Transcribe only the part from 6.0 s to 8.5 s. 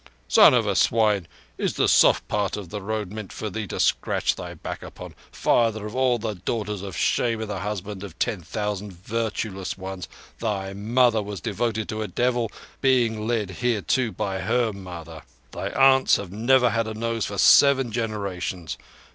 the daughters of shame and husband of ten